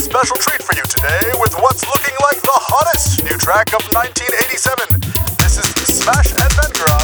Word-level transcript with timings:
special 0.00 0.36
treat 0.36 0.62
for 0.62 0.74
you 0.74 0.82
today 0.84 1.30
with 1.40 1.52
what's 1.60 1.84
looking 1.84 2.16
like 2.22 2.40
the 2.40 2.56
hottest 2.56 3.22
new 3.22 3.36
track 3.36 3.68
of 3.76 3.84
1987. 3.92 5.00
This 5.36 5.58
is 5.60 5.68
Smash 5.84 6.32
and 6.32 6.50
Vengerov 6.56 6.99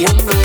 Y 0.00 0.06
ando 0.06 0.39